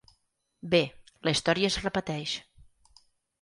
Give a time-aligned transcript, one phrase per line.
[0.71, 0.79] Bé,
[1.27, 2.35] la història es repeteix.